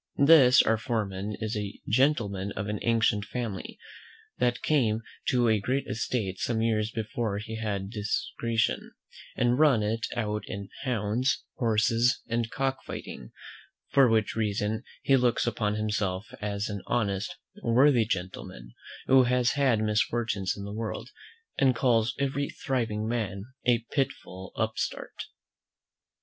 [0.25, 3.77] This our foreman is a gentleman of an ancient family,
[4.39, 8.93] that came to a great estate some years before he had discretion,
[9.35, 13.31] and run it out in hounds, horses, and cock fighting;
[13.91, 18.73] for which reason he looks upon himself as an honest, worthy gentleman,
[19.05, 21.11] who has had misfortunes in the world,
[21.59, 25.25] and calls every thriving man a pitiful upstart.